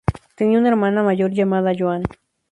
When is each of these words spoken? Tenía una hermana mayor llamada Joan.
Tenía 0.33 0.57
una 0.57 0.69
hermana 0.69 1.03
mayor 1.03 1.29
llamada 1.29 1.73
Joan. 1.77 2.01